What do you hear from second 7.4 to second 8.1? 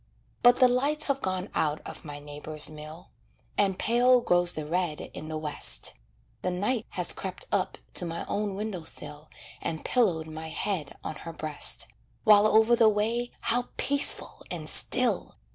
up to